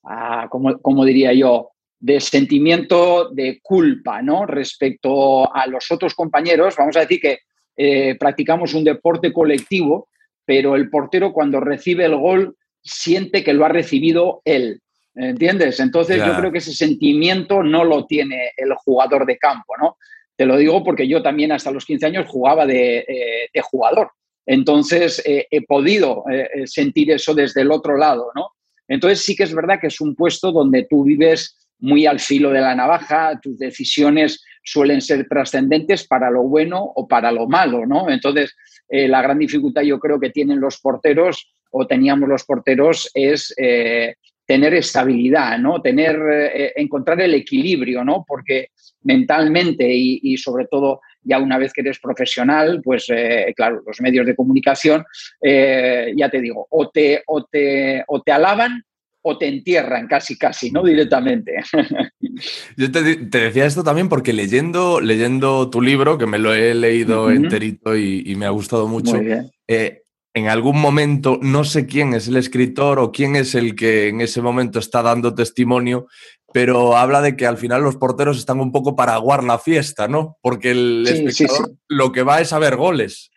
ah, 0.04 0.48
como, 0.50 0.78
como, 0.80 1.04
diría 1.04 1.34
yo, 1.34 1.72
de 2.00 2.20
sentimiento 2.20 3.30
de 3.30 3.60
culpa, 3.64 4.22
¿no? 4.22 4.46
Respecto 4.46 5.54
a 5.54 5.66
los 5.66 5.90
otros 5.90 6.14
compañeros, 6.14 6.76
vamos 6.78 6.96
a 6.98 7.02
decir 7.02 7.20
que 7.20 7.40
eh, 7.78 8.16
practicamos 8.16 8.76
un 8.76 8.84
deporte 8.84 9.34
colectivo, 9.34 10.08
pero 10.46 10.76
el 10.76 10.90
portero 10.90 11.34
cuando 11.34 11.60
recibe 11.60 12.06
el 12.06 12.16
gol 12.16 12.56
siente 12.84 13.44
que 13.44 13.54
lo 13.54 13.66
ha 13.66 13.70
recibido 13.70 14.42
él. 14.46 14.82
¿Entiendes? 15.16 15.80
Entonces 15.80 16.18
yo 16.18 16.36
creo 16.36 16.52
que 16.52 16.58
ese 16.58 16.74
sentimiento 16.74 17.64
no 17.64 17.86
lo 17.86 18.06
tiene 18.06 18.52
el 18.58 18.74
jugador 18.74 19.26
de 19.26 19.38
campo, 19.38 19.74
¿no? 19.80 19.98
Te 20.36 20.46
lo 20.46 20.58
digo 20.58 20.84
porque 20.84 21.08
yo 21.08 21.24
también 21.24 21.54
hasta 21.54 21.72
los 21.72 21.86
15 21.86 22.06
años 22.06 22.28
jugaba 22.28 22.66
de, 22.66 22.98
eh, 22.98 23.50
de 23.54 23.62
jugador. 23.62 24.12
Entonces 24.46 25.24
eh, 25.26 25.48
he 25.50 25.66
podido 25.66 26.26
eh, 26.30 26.68
sentir 26.68 27.12
eso 27.12 27.34
desde 27.34 27.62
el 27.62 27.72
otro 27.72 27.98
lado, 27.98 28.32
¿no? 28.36 28.50
Entonces 28.90 29.24
sí 29.24 29.36
que 29.38 29.44
es 29.44 29.56
verdad 29.56 29.80
que 29.80 29.88
es 29.88 30.02
un 30.02 30.16
puesto 30.16 30.52
donde 30.52 30.86
tú 30.90 31.06
vives 31.06 31.70
muy 31.80 32.06
al 32.06 32.20
filo 32.20 32.52
de 32.52 32.60
la 32.60 32.76
navaja, 32.76 33.40
tus 33.42 33.58
decisiones 33.58 34.44
suelen 34.64 35.00
ser 35.00 35.28
trascendentes 35.30 36.06
para 36.06 36.30
lo 36.30 36.44
bueno 36.44 36.84
o 36.96 37.08
para 37.08 37.32
lo 37.32 37.48
malo, 37.48 37.86
¿no? 37.86 38.10
Entonces 38.10 38.56
la 38.90 39.22
gran 39.22 39.40
dificultad 39.40 39.82
yo 39.82 40.00
creo 40.00 40.20
que 40.20 40.30
tienen 40.30 40.60
los 40.60 40.80
porteros 40.80 41.52
o 41.78 41.86
teníamos 41.86 42.30
los 42.30 42.46
porteros 42.46 43.12
es 43.14 43.54
eh, 43.58 44.16
tener 44.46 44.74
estabilidad, 44.74 45.58
¿no? 45.58 45.82
Tener, 45.82 46.18
eh, 46.32 46.74
encontrar 46.76 47.20
el 47.22 47.34
equilibrio, 47.34 48.04
¿no? 48.04 48.24
Porque 48.28 48.70
mentalmente 49.04 49.88
y, 49.92 50.20
y, 50.24 50.38
sobre 50.38 50.68
todo 50.68 51.02
ya 51.22 51.40
una 51.40 51.58
vez 51.58 51.74
que 51.74 51.82
eres 51.82 52.00
profesional, 52.00 52.82
pues 52.84 53.06
eh, 53.10 53.54
claro, 53.56 53.82
los 53.86 54.00
medios 54.02 54.26
de 54.26 54.36
comunicación, 54.36 55.04
eh, 55.42 56.14
ya 56.16 56.30
te 56.30 56.40
digo, 56.40 56.68
o 56.70 56.90
te, 56.90 57.24
o, 57.26 57.44
te, 57.44 58.04
o 58.08 58.22
te 58.22 58.32
alaban 58.32 58.84
o 59.28 59.40
te 59.40 59.48
entierran 59.48 60.08
casi, 60.08 60.38
casi, 60.38 60.70
¿no? 60.70 60.84
Directamente. 60.84 61.56
Yo 62.78 62.92
te, 62.92 63.02
decía 63.02 63.66
esto 63.66 63.84
también 63.84 64.08
porque 64.08 64.34
leyendo, 64.34 65.02
leyendo 65.02 65.72
tu 65.72 65.82
libro, 65.82 66.20
que 66.20 66.28
me 66.28 66.38
lo 66.38 66.54
he 66.54 66.76
leído 66.76 67.32
enterito 67.32 67.98
y, 67.98 68.36
me 68.36 68.46
ha 68.46 68.52
gustado 68.52 68.88
mucho, 68.88 69.20
eh, 69.68 70.04
en 70.36 70.50
algún 70.50 70.80
momento, 70.80 71.40
no 71.42 71.64
sé 71.64 71.88
quién 71.88 72.14
es 72.14 72.28
el 72.28 72.36
escritor 72.36 73.00
o 73.00 73.14
quién 73.14 73.38
es 73.38 73.56
el 73.56 73.74
que 73.74 74.10
en 74.10 74.20
ese 74.20 74.42
momento 74.42 74.80
está 74.80 75.02
dando 75.02 75.34
testimonio, 75.34 76.08
pero 76.54 76.98
habla 76.98 77.22
de 77.22 77.38
que 77.38 77.48
al 77.48 77.58
final 77.58 77.82
los 77.82 77.96
porteros 77.96 78.38
están 78.38 78.60
un 78.60 78.74
poco 78.74 78.98
para 78.98 79.14
aguar 79.14 79.46
la 79.46 79.58
fiesta, 79.60 80.10
¿no? 80.10 80.38
Porque 80.42 80.72
el 80.72 81.08
espectador 81.08 81.72
lo 81.88 82.12
que 82.12 82.24
va 82.24 82.42
es 82.42 82.52
a 82.52 82.60
ver 82.60 82.76
goles. 82.76 83.32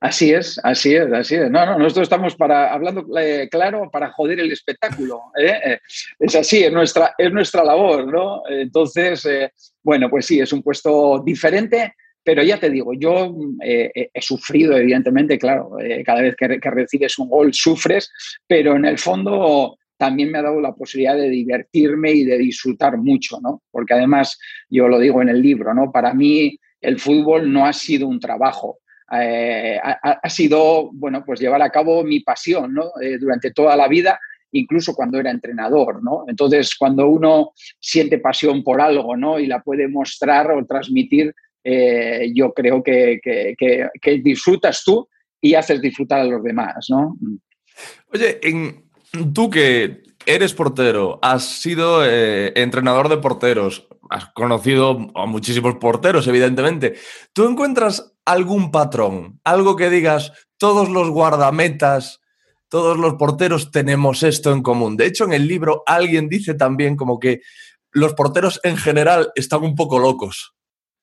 Así 0.00 0.32
es, 0.32 0.58
así 0.64 0.94
es, 0.94 1.12
así 1.12 1.34
es. 1.34 1.50
No, 1.50 1.66
no, 1.66 1.78
nosotros 1.78 2.04
estamos 2.04 2.34
para, 2.34 2.72
hablando 2.72 3.06
eh, 3.18 3.46
claro, 3.50 3.90
para 3.90 4.10
joder 4.10 4.40
el 4.40 4.50
espectáculo. 4.50 5.20
¿eh? 5.38 5.60
Eh, 5.62 5.78
es 6.20 6.34
así, 6.36 6.64
es 6.64 6.72
nuestra, 6.72 7.14
es 7.18 7.30
nuestra 7.30 7.62
labor, 7.62 8.10
¿no? 8.10 8.42
Entonces, 8.48 9.28
bueno, 9.82 10.08
pues 10.08 10.24
sí, 10.24 10.40
es 10.40 10.54
un 10.54 10.62
puesto 10.62 11.22
diferente, 11.22 11.96
pero 12.22 12.42
ya 12.42 12.58
te 12.58 12.70
digo, 12.70 12.92
yo 12.94 13.34
he 13.62 14.10
sufrido, 14.20 14.76
evidentemente, 14.76 15.38
claro, 15.38 15.70
cada 16.04 16.22
vez 16.22 16.36
que, 16.36 16.46
recibes 16.48 17.18
un 17.18 17.28
gol 17.28 17.54
sufres, 17.54 18.12
pero 18.46 18.76
en 18.76 18.84
el 18.84 18.98
fondo 18.98 19.78
también 19.96 20.30
me 20.30 20.38
ha 20.38 20.42
dado 20.42 20.60
la 20.60 20.74
posibilidad 20.74 21.14
de 21.14 21.28
divertirme 21.28 22.12
y 22.12 22.24
de 22.24 22.38
disfrutar 22.38 22.96
mucho, 22.96 23.38
¿no? 23.42 23.62
Porque 23.70 23.92
además, 23.94 24.38
yo 24.70 24.88
lo 24.88 24.98
digo 24.98 25.20
en 25.20 25.28
el 25.28 25.42
libro, 25.42 25.74
¿no? 25.74 25.92
Para 25.92 26.14
mí 26.14 26.58
el 26.80 26.98
fútbol 26.98 27.52
no 27.52 27.66
ha 27.66 27.72
sido 27.74 28.08
un 28.08 28.18
trabajo, 28.18 28.78
eh, 29.12 29.78
ha, 29.82 30.28
sido, 30.28 30.90
bueno, 30.92 31.24
pues 31.24 31.40
llevar 31.40 31.60
a 31.62 31.70
cabo 31.70 32.04
mi 32.04 32.20
pasión, 32.20 32.72
¿no? 32.72 32.92
Eh, 33.02 33.18
durante 33.18 33.50
toda 33.50 33.76
la 33.76 33.88
vida, 33.88 34.18
incluso 34.52 34.94
cuando 34.94 35.18
era 35.18 35.30
entrenador, 35.30 36.02
¿no? 36.02 36.24
Entonces, 36.28 36.74
cuando 36.76 37.08
uno 37.08 37.52
siente 37.80 38.18
pasión 38.18 38.62
por 38.62 38.80
algo, 38.80 39.16
¿no? 39.16 39.38
Y 39.38 39.46
la 39.46 39.62
puede 39.62 39.88
mostrar 39.88 40.50
o 40.52 40.64
transmitir, 40.64 41.34
eh, 41.64 42.30
yo 42.34 42.52
creo 42.52 42.82
que, 42.82 43.20
que, 43.22 44.18
disfrutas 44.22 44.82
tú 44.84 45.08
y 45.40 45.54
haces 45.54 45.80
disfrutar 45.80 46.20
a 46.20 46.24
los 46.24 46.42
demás, 46.42 46.86
¿no? 46.88 47.16
Oye, 48.12 48.40
en, 48.42 48.84
tú 49.32 49.50
que 49.50 50.02
eres 50.26 50.54
portero, 50.54 51.18
has 51.22 51.44
sido 51.44 52.04
entrenador 52.04 53.08
de 53.08 53.16
porteros, 53.16 53.88
has 54.10 54.26
conocido 54.32 55.10
a 55.14 55.26
muchísimos 55.26 55.76
porteros, 55.76 56.26
evidentemente. 56.26 56.94
¿Tú 57.32 57.48
encuentras 57.48 58.12
algún 58.24 58.70
patrón? 58.70 59.40
Algo 59.44 59.76
que 59.76 59.88
digas, 59.88 60.32
todos 60.58 60.88
los 60.88 61.10
guardametas, 61.10 62.20
todos 62.68 62.98
los 62.98 63.14
porteros 63.14 63.70
tenemos 63.70 64.22
esto 64.22 64.52
en 64.52 64.62
común. 64.62 64.96
De 64.96 65.06
hecho, 65.06 65.24
en 65.24 65.32
el 65.32 65.46
libro 65.46 65.82
alguien 65.86 66.28
dice 66.28 66.54
también 66.54 66.96
como 66.96 67.18
que 67.18 67.40
los 67.92 68.14
porteros 68.14 68.60
en 68.62 68.76
general 68.76 69.32
están 69.34 69.62
un 69.62 69.74
poco 69.74 69.98
locos. 69.98 70.54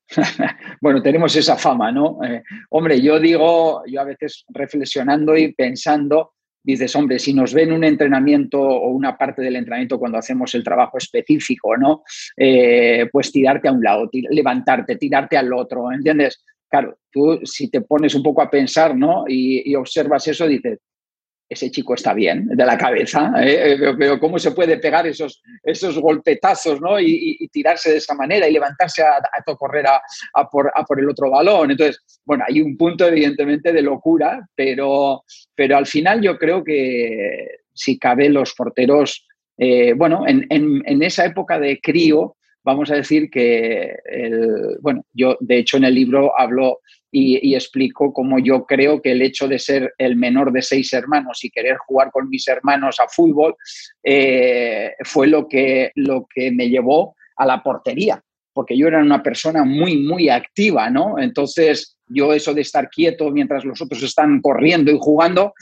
bueno, 0.82 1.02
tenemos 1.02 1.36
esa 1.36 1.58
fama, 1.58 1.92
¿no? 1.92 2.20
Eh, 2.24 2.44
hombre, 2.70 3.02
yo 3.02 3.20
digo, 3.20 3.84
yo 3.86 4.02
a 4.02 4.06
veces 4.06 4.46
reflexionando 4.50 5.36
y 5.36 5.54
pensando, 5.54 6.34
dices, 6.64 6.96
hombre, 6.96 7.20
si 7.20 7.34
nos 7.34 7.54
ven 7.54 7.72
un 7.72 7.84
entrenamiento 7.84 8.62
o 8.62 8.90
una 8.90 9.18
parte 9.18 9.42
del 9.42 9.56
entrenamiento 9.56 10.00
cuando 10.00 10.18
hacemos 10.18 10.54
el 10.56 10.64
trabajo 10.64 10.98
específico, 10.98 11.78
¿no? 11.78 12.04
Eh, 12.36 13.08
pues 13.12 13.32
tirarte 13.32 13.68
a 13.68 13.72
un 13.72 13.84
lado, 13.84 14.10
levantarte, 14.12 14.96
tirarte 14.96 15.38
al 15.38 15.52
otro, 15.54 15.92
¿entiendes? 15.92 16.44
Claro, 16.70 16.98
tú 17.12 17.40
si 17.44 17.70
te 17.70 17.82
pones 17.82 18.14
un 18.16 18.24
poco 18.24 18.42
a 18.42 18.50
pensar 18.50 18.96
¿no? 18.96 19.24
y, 19.28 19.74
observas 19.76 20.28
eso, 20.28 20.48
dices, 20.48 20.80
ese 21.50 21.72
chico 21.72 21.94
está 21.94 22.13
bien 22.13 22.48
de 22.48 22.66
la 22.66 22.77
cabeza, 22.77 23.32
¿eh? 23.38 23.74
Eh, 23.74 23.96
pero 23.98 24.20
cómo 24.20 24.38
se 24.38 24.51
puede 24.51 24.77
pegar 24.77 25.08
esos, 25.08 25.42
esos 25.63 25.98
golpetazos 26.00 26.82
¿no? 26.82 27.00
y, 27.00 27.48
tirarse 27.51 27.92
de 27.92 27.98
esa 27.98 28.13
manera 28.13 28.48
y 28.48 28.54
levantarse 28.54 29.01
a, 29.01 29.16
a 29.16 29.56
correr 29.56 29.86
a, 29.88 30.50
por, 30.50 30.72
el 31.00 31.10
otro 31.10 31.30
balón. 31.30 31.72
Entonces, 31.72 32.01
bueno, 32.25 32.44
hay 32.48 32.62
un 32.62 32.77
punto 32.77 33.08
evidentemente 33.08 33.72
de 33.72 33.82
locura, 33.82 34.48
pero, 34.56 35.24
pero 35.56 35.77
al 35.77 35.86
final 35.86 36.22
yo 36.22 36.38
creo 36.38 36.63
que 36.63 37.48
si 37.74 37.98
cabe 37.98 38.30
los 38.30 38.54
porteros, 38.54 39.25
eh, 39.58 39.94
bueno, 39.94 40.25
en, 40.27 40.46
en, 40.50 41.04
esa 41.04 41.25
época 41.25 41.60
de 41.60 41.80
crío, 41.80 42.37
vamos 42.67 42.91
a 42.91 42.95
decir 42.95 43.29
que, 43.29 43.95
el, 44.03 44.77
bueno, 44.81 45.05
yo 45.13 45.38
de 45.39 45.59
hecho 45.59 45.77
en 45.77 45.86
el 45.86 45.95
libro 45.95 46.38
hablo 46.38 46.81
y, 47.09 47.55
explico 47.55 48.12
cómo 48.12 48.39
yo 48.39 48.65
creo 48.65 49.01
que 49.01 49.13
el 49.13 49.21
hecho 49.21 49.47
de 49.47 49.57
ser 49.57 49.93
el 49.97 50.17
menor 50.17 50.51
de 50.51 50.62
seis 50.62 50.91
hermanos 50.91 51.45
y 51.45 51.50
querer 51.50 51.77
jugar 51.77 52.12
con 52.12 52.29
mis 52.29 52.45
hermanos 52.50 53.00
a 53.00 53.07
fútbol 53.07 53.55
eh, 54.03 54.91
fue 55.05 55.27
lo 55.27 55.47
que, 55.47 55.91
lo 55.95 56.27
que 56.29 56.51
me 56.51 56.67
llevó 56.67 57.15
a 57.38 57.45
la 57.45 57.63
portería, 57.63 58.21
porque 58.51 58.77
yo 58.77 58.89
era 58.89 59.01
una 59.01 59.24
persona 59.24 59.63
muy, 59.63 59.95
muy 60.03 60.27
activa, 60.27 60.89
¿no? 60.89 61.17
Entonces, 61.19 61.97
yo 62.08 62.34
eso 62.34 62.54
de 62.54 62.62
estar 62.62 62.90
quieto 62.90 63.30
mientras 63.32 63.66
los 63.66 63.82
otros 63.82 64.02
están 64.04 64.42
corriendo 64.42 64.92
y 64.92 64.98
jugando, 65.00 65.54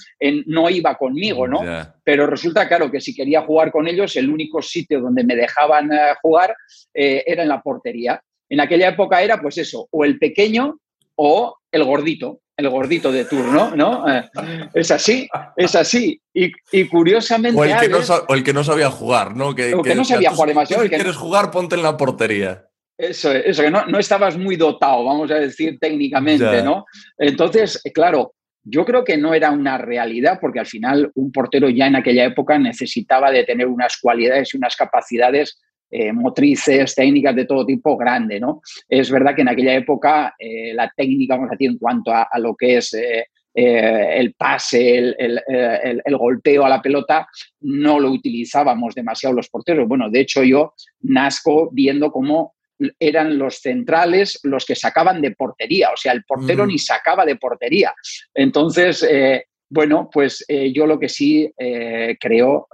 no 0.46 0.70
iba 0.70 0.96
conmigo, 0.96 1.48
¿no? 1.48 1.62
Pero 2.04 2.28
resulta, 2.28 2.68
claro, 2.68 2.92
que 2.92 3.02
si 3.02 3.16
quería 3.16 3.42
jugar 3.42 3.72
con 3.72 3.88
ellos, 3.88 4.16
el 4.16 4.30
único 4.30 4.62
sitio 4.62 5.02
donde 5.02 5.24
me 5.24 5.36
dejaban 5.36 5.92
eh, 5.92 6.14
jugar 6.22 6.56
eh, 6.94 7.24
era 7.26 7.44
en 7.44 7.50
la 7.50 7.62
portería. 7.62 8.22
En 8.50 8.60
aquella 8.60 8.90
época 8.90 9.22
era, 9.22 9.42
pues 9.42 9.58
eso, 9.58 9.88
o 9.92 10.06
el 10.06 10.20
pequeño 10.20 10.80
o 11.16 11.58
el 11.72 11.84
gordito, 11.84 12.42
el 12.58 12.70
gordito 12.70 13.12
de 13.12 13.26
turno, 13.26 13.76
¿no? 13.76 14.08
Eh, 14.08 14.30
es 14.74 14.92
así, 14.92 15.28
es 15.58 15.76
así. 15.76 16.22
Y, 16.34 16.52
curiosamente... 16.88 17.60
O 17.60 17.64
el, 17.64 17.80
que 17.80 17.90
no, 17.90 17.98
el, 18.30 18.44
que 18.44 18.54
no, 18.54 18.64
sabía 18.64 18.92
jugar, 18.92 19.36
¿no? 19.36 19.56
Que, 19.56 19.74
o 19.74 19.82
que, 19.82 19.96
no 19.96 20.06
sabía 20.06 20.32
jugar 20.32 20.50
demasiado. 20.50 20.84
Si 20.84 20.90
quieres 20.90 21.16
jugar, 21.16 21.52
ponte 21.52 21.76
en 21.76 21.84
la 21.84 21.98
portería. 21.98 22.68
Eso, 22.98 23.32
eso 23.32 23.62
que 23.62 23.72
no, 23.72 24.00
estabas 24.00 24.38
muy 24.38 24.56
dotado, 24.56 25.04
vamos 25.04 25.30
a 25.30 25.36
decir 25.36 25.78
técnicamente, 25.80 26.64
¿no? 26.64 26.86
Entonces, 27.18 27.82
claro, 27.94 28.34
yo 28.64 28.86
creo 28.86 29.04
que 29.04 29.18
no 29.18 29.34
era 29.34 29.52
una 29.52 29.78
realidad 29.78 30.40
porque 30.42 30.60
al 30.60 30.66
final 30.66 31.12
un 31.16 31.32
portero 31.32 31.70
ya 31.70 31.88
en 31.88 31.98
aquella 31.98 32.26
época 32.26 32.58
necesitaba 32.58 33.32
de 33.32 33.44
tener 33.44 33.68
unas 33.68 33.98
cualidades 34.02 34.54
y 34.54 34.58
unas 34.58 34.76
capacidades 34.76 35.62
eh, 35.92 36.12
motrices, 36.12 36.96
técnicas 36.96 37.36
de 37.36 37.46
todo 37.46 37.66
tipo 37.66 37.96
grande, 37.96 38.40
¿no? 38.40 38.62
Es 38.90 39.12
verdad 39.12 39.36
que 39.36 39.44
en 39.44 39.50
aquella 39.50 39.76
época 39.76 40.34
eh, 40.40 40.74
la 40.74 40.92
técnica, 40.96 41.36
vamos 41.36 41.50
a 41.50 41.56
decir, 41.56 41.70
en 41.70 41.78
cuanto 41.78 42.12
a, 42.12 42.28
lo 42.40 42.56
que 42.56 42.78
es 42.78 42.94
eh, 42.96 43.28
el 43.54 44.34
pase, 44.34 44.98
el, 44.98 45.16
el, 45.18 46.18
golpeo 46.18 46.66
a 46.66 46.70
la 46.70 46.82
pelota, 46.82 47.28
no 47.62 48.00
lo 48.00 48.10
utilizábamos 48.10 48.96
demasiado 48.96 49.36
los 49.36 49.48
porteros. 49.48 49.88
Bueno, 49.88 50.10
de 50.10 50.22
hecho 50.22 50.44
yo 50.44 50.74
nazco 51.02 51.70
viendo 51.72 52.12
cómo 52.12 52.55
eran 53.00 53.38
los 53.38 53.60
centrales 53.62 54.40
los 54.44 54.66
que 54.66 54.76
sacaban 54.76 55.22
de 55.22 55.32
portería, 55.32 55.90
o 55.92 55.98
sea, 55.98 56.12
el 56.12 56.24
portero 56.24 56.66
ni 56.66 56.78
sacaba 56.78 57.26
de 57.26 57.36
portería. 57.36 57.94
Entonces, 58.34 59.06
eh, 59.10 59.46
bueno, 59.70 60.10
pues 60.12 60.44
eh, 60.48 60.72
yo 60.74 60.86
lo 60.86 61.00
que 61.00 61.10
sí 61.10 61.52
eh, 61.58 62.16
creo 62.20 62.68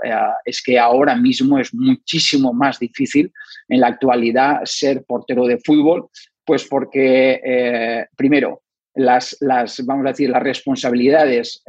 es 0.46 0.62
que 0.62 0.78
ahora 0.78 1.16
mismo 1.16 1.58
es 1.58 1.74
muchísimo 1.74 2.54
más 2.54 2.80
difícil 2.80 3.32
en 3.70 3.80
la 3.80 3.88
actualidad 3.88 4.62
ser 4.66 5.04
portero 5.06 5.46
de 5.46 5.60
fútbol, 5.60 6.10
pues 6.44 6.66
porque, 6.66 8.08
primero, 8.18 8.64
las, 8.96 9.38
las, 9.40 9.86
vamos 9.86 10.06
a 10.06 10.10
decir, 10.10 10.30
las 10.30 10.44
responsabilidades 10.44 11.64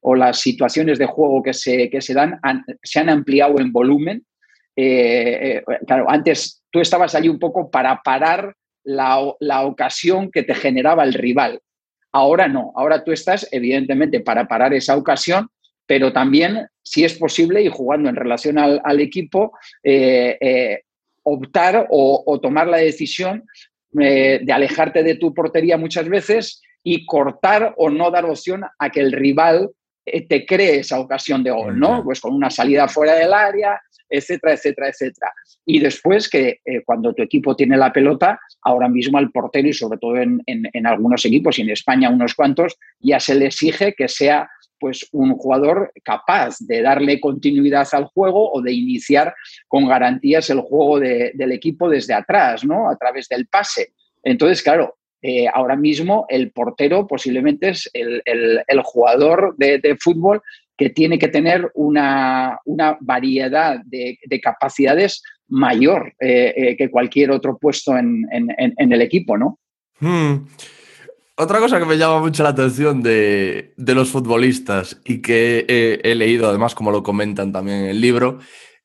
o 0.00 0.14
las 0.14 0.40
situaciones 0.40 0.98
de 0.98 1.06
juego 1.06 1.42
que 1.42 1.54
se, 1.54 1.88
que 1.88 2.02
se 2.02 2.12
dan 2.12 2.38
se 2.82 3.00
han 3.00 3.08
ampliado 3.08 3.58
en 3.60 3.72
volumen. 3.72 4.26
Claro, 4.74 6.06
antes 6.08 6.62
tú 6.70 6.80
estabas 6.80 7.14
allí 7.14 7.28
un 7.28 7.38
poco 7.38 7.70
para 7.70 8.02
parar 8.02 8.54
la, 8.84 9.62
ocasión 9.62 10.30
que 10.30 10.42
te 10.42 10.54
generaba 10.54 11.04
el 11.04 11.14
rival. 11.14 11.60
Ahora 12.12 12.46
no, 12.46 12.72
ahora 12.76 13.02
tú 13.02 13.12
estás 13.12 13.48
evidentemente 13.50 14.20
para 14.20 14.46
parar 14.46 14.72
esa 14.72 14.96
ocasión, 14.96 15.48
pero 15.86 16.12
también, 16.12 16.68
si 16.82 17.04
es 17.04 17.14
posible, 17.18 17.62
y 17.62 17.68
jugando 17.68 18.08
en 18.08 18.16
relación 18.16 18.58
al, 18.58 19.00
equipo, 19.00 19.52
eh, 19.82 20.38
eh, 20.40 20.82
optar 21.22 21.88
o, 21.90 22.38
tomar 22.40 22.68
la 22.68 22.78
decisión 22.78 23.44
eh, 24.00 24.40
de 24.42 24.52
alejarte 24.52 25.02
de 25.02 25.16
tu 25.16 25.34
portería 25.34 25.76
muchas 25.76 26.08
veces 26.08 26.62
y 26.82 27.06
cortar 27.06 27.74
o 27.76 27.90
no 27.90 28.10
dar 28.10 28.26
opción 28.26 28.62
a 28.78 28.90
que 28.90 29.00
el 29.00 29.12
rival 29.12 29.70
te 30.04 30.44
cree 30.46 30.80
esa 30.80 31.00
ocasión 31.00 31.42
de 31.42 31.50
gol, 31.50 31.78
¿no? 31.78 32.04
Pues 32.04 32.20
con 32.20 32.34
una 32.34 32.50
salida 32.50 32.88
fuera 32.88 33.14
del 33.14 33.32
área, 33.32 33.80
etcétera, 34.08 34.54
etcétera, 34.54 34.88
etcétera. 34.88 35.32
Y 35.66 35.80
después 35.80 36.28
que 36.28 36.60
eh, 36.64 36.82
cuando 36.84 37.14
tu 37.14 37.22
equipo 37.22 37.56
tiene 37.56 37.76
la 37.76 37.92
pelota, 37.92 38.38
ahora 38.62 38.88
mismo 38.88 39.18
al 39.18 39.30
portero 39.30 39.68
y 39.68 39.72
sobre 39.72 39.98
todo 39.98 40.16
en, 40.16 40.42
algunos 40.86 41.24
equipos 41.24 41.58
y 41.58 41.62
en 41.62 41.70
España 41.70 42.10
unos 42.10 42.34
cuantos, 42.34 42.76
ya 43.00 43.18
se 43.18 43.34
le 43.34 43.46
exige 43.46 43.94
que 43.94 44.08
sea 44.08 44.48
pues 44.78 45.08
un 45.12 45.34
jugador 45.36 45.92
capaz 46.02 46.56
de 46.60 46.82
darle 46.82 47.20
continuidad 47.20 47.88
al 47.92 48.04
juego 48.04 48.52
o 48.52 48.60
de 48.60 48.72
iniciar 48.72 49.34
con 49.66 49.88
garantías 49.88 50.50
el 50.50 50.60
juego 50.60 51.00
del 51.00 51.52
equipo 51.52 51.88
desde 51.88 52.12
atrás, 52.12 52.64
¿no? 52.64 52.90
A 52.90 52.96
través 52.96 53.28
del 53.28 53.46
pase. 53.46 53.94
Entonces, 54.22 54.62
claro, 54.62 54.98
eh, 55.26 55.46
ahora 55.50 55.74
mismo 55.74 56.26
el 56.28 56.50
portero 56.50 57.06
posiblemente 57.06 57.70
es 57.70 57.90
el, 57.94 58.62
jugador 58.82 59.54
de, 59.56 59.96
fútbol 59.98 60.42
que 60.76 60.90
tiene 60.90 61.18
que 61.18 61.28
tener 61.28 61.70
una, 61.72 62.60
variedad 63.00 63.80
de, 63.86 64.18
capacidades 64.42 65.22
mayor 65.48 66.12
eh, 66.20 66.52
eh, 66.54 66.76
que 66.76 66.90
cualquier 66.90 67.30
otro 67.30 67.56
puesto 67.56 67.96
en, 67.96 68.26
el 68.76 69.00
equipo, 69.00 69.38
¿no? 69.38 69.58
Hmm. 69.98 70.44
Otra 71.36 71.58
cosa 71.58 71.78
que 71.78 71.86
me 71.86 71.96
llama 71.96 72.20
mucho 72.20 72.42
la 72.42 72.50
atención 72.50 73.02
de, 73.02 73.72
los 73.78 74.10
futbolistas 74.10 75.00
y 75.06 75.22
que 75.22 76.00
he, 76.04 76.14
leído, 76.14 76.50
además, 76.50 76.74
como 76.74 76.90
lo 76.90 77.02
comentan 77.02 77.50
también 77.50 77.78
en 77.78 77.86
el 77.86 78.00
libro, 78.02 78.40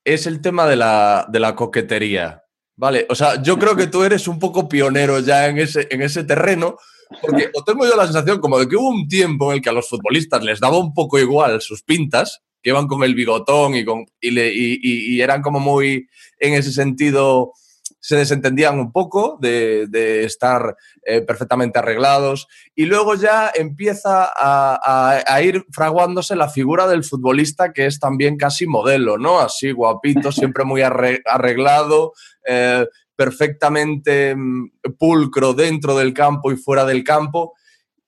es 0.06 0.26
el 0.26 0.40
tema 0.40 0.68
de 0.68 0.78
la, 0.78 1.28
de 1.30 1.42
la 1.42 1.56
coquetería. 1.56 2.44
Vale, 2.80 3.06
o 3.10 3.14
sea, 3.14 3.44
yo 3.44 3.60
creo 3.60 3.76
que 3.76 3.88
tú 3.88 4.04
eres 4.04 4.26
un 4.30 4.40
poco 4.40 4.70
pionero 4.70 5.20
ya 5.20 5.50
en 5.50 5.58
ese, 5.58 5.90
en 5.92 6.02
ese 6.02 6.24
terreno, 6.24 6.78
porque 7.22 7.52
tengo 7.66 7.86
yo 7.86 7.98
la 7.98 8.06
sensación 8.06 8.40
como 8.40 8.58
de 8.58 8.70
que 8.70 8.78
hubo 8.78 8.88
un 8.88 9.06
tiempo 9.06 9.52
en 9.52 9.58
el 9.58 9.62
que 9.62 9.68
a 9.68 9.74
los 9.74 9.90
futbolistas 9.90 10.42
les 10.46 10.62
daba 10.62 10.80
un 10.80 10.94
poco 10.94 11.20
igual 11.20 11.60
sus 11.60 11.84
pintas, 11.84 12.40
que 12.64 12.70
iban 12.70 12.88
con 12.88 13.04
el 13.04 13.16
bigotón 13.16 13.76
y, 13.76 13.84
con, 13.84 14.06
y 14.22 15.20
eran 15.20 15.42
como 15.42 15.60
muy, 15.60 16.08
en 16.40 16.54
ese 16.54 16.72
sentido, 16.72 17.52
se 18.00 18.16
desentendían 18.16 18.80
un 18.80 18.92
poco 18.92 19.38
de, 19.42 20.24
estar 20.24 20.76
eh, 21.06 21.22
perfectamente 21.22 21.80
arreglados 21.80 22.48
y 22.76 22.86
luego 22.86 23.16
ya 23.16 23.52
empieza 23.54 24.30
a, 24.36 25.42
ir 25.42 25.66
fraguándose 25.72 26.36
la 26.36 26.50
figura 26.50 26.88
del 26.88 27.04
futbolista 27.04 27.74
que 27.74 27.86
es 27.86 28.00
también 28.00 28.38
casi 28.38 28.68
modelo, 28.68 29.18
¿no? 29.18 29.40
Así 29.40 29.72
guapito, 29.72 30.32
siempre 30.32 30.64
muy 30.64 30.82
arreglado, 30.82 32.14
eh, 32.48 32.86
perfectamente 33.16 34.36
mm, 34.36 34.72
pulcro 34.98 35.54
dentro 35.54 35.98
del 35.98 36.14
campo 36.14 36.52
y 36.52 36.58
fuera 36.58 36.86
del 36.86 37.04
campo 37.04 37.54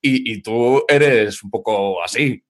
y, 0.04 0.42
tú 0.42 0.84
eres 0.88 1.44
un 1.44 1.52
poco 1.52 2.04
así. 2.04 2.44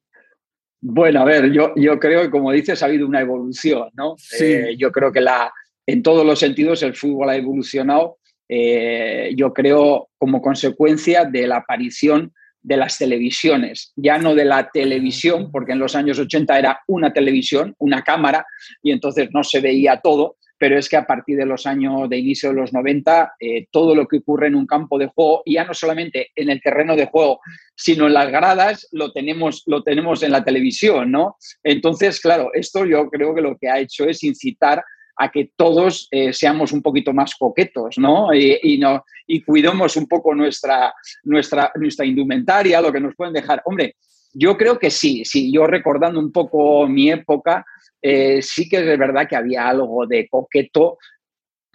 Bueno, 0.80 1.22
a 1.22 1.26
ver, 1.26 1.52
yo, 1.52 1.74
yo 1.76 2.00
creo 2.00 2.22
que 2.22 2.30
como 2.30 2.52
dices 2.52 2.82
ha 2.82 2.86
habido 2.86 3.06
una 3.06 3.20
evolución, 3.20 3.90
¿no? 3.94 4.16
Sí. 4.18 4.46
Eh, 4.46 4.76
yo 4.78 4.92
creo 4.92 5.12
que 5.12 5.20
la, 5.20 5.52
en 5.92 6.04
todos 6.04 6.26
los 6.26 6.40
sentidos 6.40 6.84
el 6.84 6.96
fútbol 6.96 7.30
ha 7.30 7.36
evolucionado, 7.36 8.18
eh, 8.48 9.34
yo 9.36 9.54
creo, 9.54 10.10
como 10.18 10.42
consecuencia 10.42 11.26
de 11.26 11.48
la 11.48 11.58
aparición 11.58 12.34
de 12.62 12.78
las 12.78 12.98
televisiones, 12.98 13.92
ya 13.96 14.18
no 14.18 14.36
de 14.36 14.46
la 14.46 14.70
televisión, 14.72 15.52
porque 15.52 15.72
en 15.72 15.80
los 15.80 15.96
años 15.96 16.20
80 16.20 16.60
era 16.60 16.80
una 16.88 17.12
televisión, 17.12 17.76
una 17.80 18.04
cámara, 18.04 18.46
y 18.84 18.92
entonces 18.92 19.30
no 19.34 19.44
se 19.44 19.62
veía 19.62 20.00
todo, 20.02 20.36
pero 20.58 20.78
es 20.78 20.88
que 20.88 20.96
a 20.96 21.08
partir 21.08 21.38
de 21.38 21.46
los 21.46 21.66
años 21.66 22.08
de 22.08 22.20
inicio 22.20 22.50
de 22.50 22.56
los 22.56 22.72
90, 22.72 23.34
eh, 23.40 23.66
todo 23.72 23.96
lo 23.96 24.08
que 24.08 24.18
ocurre 24.18 24.46
en 24.46 24.56
un 24.56 24.68
campo 24.68 25.00
de 25.00 25.08
juego, 25.08 25.42
ya 25.46 25.66
no 25.66 25.74
solamente 25.74 26.30
en 26.36 26.52
el 26.52 26.62
terreno 26.62 26.96
de 26.96 27.08
juego, 27.08 27.40
sino 27.76 28.06
en 28.06 28.14
las 28.14 28.30
gradas, 28.30 28.88
lo 28.92 29.12
tenemos, 29.12 29.64
lo 29.66 29.82
tenemos 29.82 30.22
en 30.22 30.32
la 30.32 30.44
televisión, 30.44 31.10
¿no? 31.10 31.36
Entonces, 31.64 32.20
claro, 32.20 32.52
esto 32.54 32.86
yo 32.86 33.10
creo 33.10 33.34
que 33.34 33.42
lo 33.42 33.58
que 33.58 33.70
ha 33.70 33.80
hecho 33.80 34.06
es 34.06 34.24
incitar 34.24 34.84
a 35.22 35.30
que 35.30 35.52
todos 35.56 36.08
eh, 36.10 36.34
seamos 36.34 36.72
un 36.72 36.82
poquito 36.82 37.14
más 37.14 37.36
coquetos, 37.36 38.00
¿no? 38.00 38.34
Y, 38.34 38.80
no, 38.80 39.06
y 39.28 39.44
cuidemos 39.44 39.96
un 39.96 40.08
poco 40.08 40.34
nuestra, 40.34 40.92
nuestra, 41.26 41.72
nuestra 41.76 42.08
indumentaria, 42.08 42.82
lo 42.82 42.92
que 42.92 43.00
nos 43.00 43.16
pueden 43.16 43.36
dejar. 43.36 43.62
Hombre, 43.66 43.98
yo 44.34 44.58
creo 44.58 44.80
que 44.80 44.90
sí, 44.90 45.24
sí, 45.24 45.54
yo 45.54 45.68
recordando 45.68 46.20
un 46.20 46.32
poco 46.32 46.88
mi 46.88 47.12
época, 47.12 47.64
eh, 48.02 48.42
sí 48.42 48.68
que 48.68 48.78
es 48.78 48.98
verdad 48.98 49.28
que 49.30 49.36
había 49.36 49.70
algo 49.70 50.08
de 50.08 50.28
coqueto. 50.28 50.98